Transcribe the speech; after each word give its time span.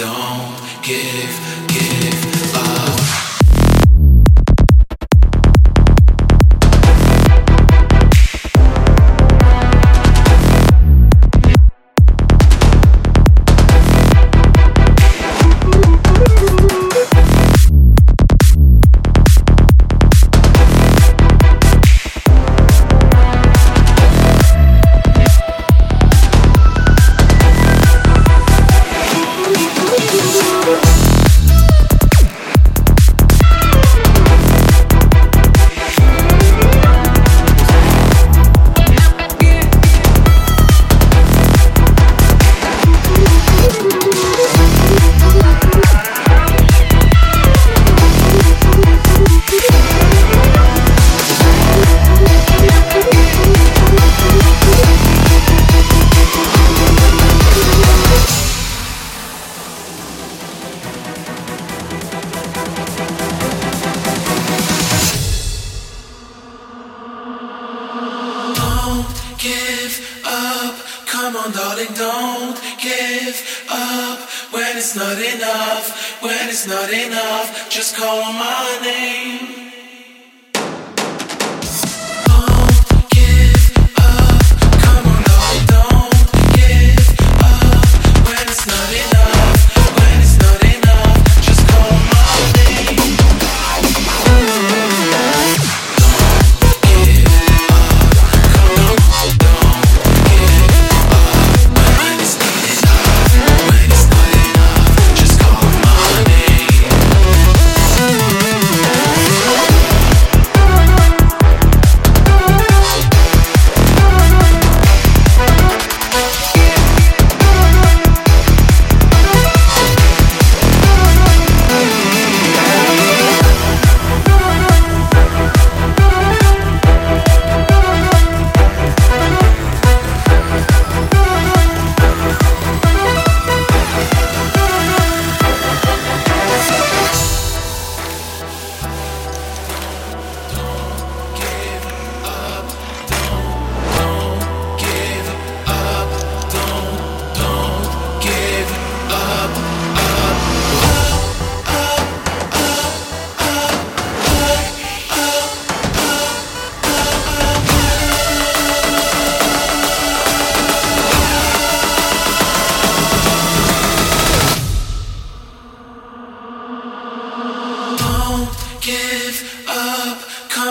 don't 0.00 0.56
give, 0.82 1.68
give. 1.68 2.19
On, 71.44 71.52
darling, 71.52 71.92
don't 71.94 72.60
give 72.80 73.64
up 73.70 74.20
when 74.52 74.76
it's 74.76 74.94
not 74.96 75.18
enough. 75.18 76.22
When 76.22 76.48
it's 76.48 76.66
not 76.66 76.92
enough, 76.92 77.70
just 77.70 77.96
call 77.96 78.32
my 78.32 78.78
name. 78.82 79.59